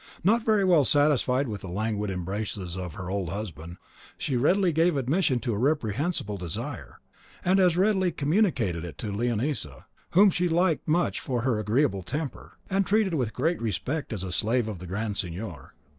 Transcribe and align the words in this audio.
Not 0.23 0.41
very 0.43 0.63
well 0.63 0.83
satisfied 0.83 1.47
with 1.47 1.61
the 1.61 1.67
languid 1.67 2.09
embraces 2.09 2.75
of 2.75 2.95
her 2.95 3.11
old 3.11 3.29
husband, 3.29 3.77
she 4.17 4.35
readily 4.35 4.71
gave 4.71 4.97
admission 4.97 5.37
to 5.41 5.53
a 5.53 5.59
reprehensible 5.59 6.37
desire, 6.37 6.97
and 7.45 7.59
as 7.59 7.77
readily 7.77 8.11
communicated 8.11 8.83
it 8.83 8.97
to 8.97 9.11
Leonisa, 9.11 9.85
whom 10.13 10.31
she 10.31 10.49
liked 10.49 10.87
much 10.87 11.19
for 11.19 11.41
her 11.43 11.59
agreeable 11.59 12.01
temper, 12.01 12.57
and 12.67 12.87
treated 12.87 13.13
with 13.13 13.31
great 13.31 13.61
respect 13.61 14.11
as 14.11 14.23
a 14.23 14.31
slave 14.31 14.67
of 14.67 14.79
the 14.79 14.87
Grand 14.87 15.17
Signor. 15.17 15.75